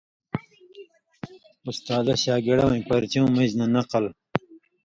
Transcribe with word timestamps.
اُستازہ 1.67 2.15
شاگڑہ 2.23 2.65
وَیں 2.67 2.85
پرچیُوں 2.89 3.29
مژ 3.35 3.49
نہ 3.59 3.65
نقل 3.75 4.05